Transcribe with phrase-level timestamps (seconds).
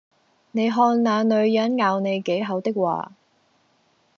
[0.51, 3.11] 你看那女人「咬你幾口」的話，